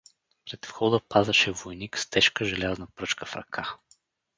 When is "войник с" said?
1.51-2.09